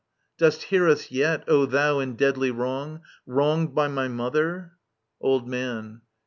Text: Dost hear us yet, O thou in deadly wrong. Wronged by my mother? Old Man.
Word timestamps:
Dost 0.39 0.63
hear 0.63 0.89
us 0.89 1.11
yet, 1.11 1.43
O 1.47 1.67
thou 1.67 1.99
in 1.99 2.15
deadly 2.15 2.49
wrong. 2.49 3.01
Wronged 3.27 3.75
by 3.75 3.87
my 3.87 4.07
mother? 4.07 4.71
Old 5.21 5.47
Man. 5.47 6.01